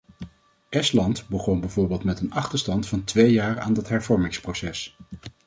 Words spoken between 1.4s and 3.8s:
bijvoorbeeld met een achterstand van twee jaar aan